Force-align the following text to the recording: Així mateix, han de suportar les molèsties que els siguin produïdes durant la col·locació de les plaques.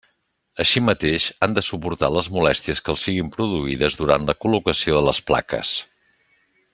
Així 0.63 0.81
mateix, 0.85 1.25
han 1.47 1.53
de 1.57 1.63
suportar 1.67 2.09
les 2.15 2.29
molèsties 2.37 2.83
que 2.87 2.93
els 2.95 3.05
siguin 3.09 3.31
produïdes 3.37 3.99
durant 4.03 4.29
la 4.31 4.39
col·locació 4.47 4.97
de 4.99 5.05
les 5.11 5.25
plaques. 5.29 5.79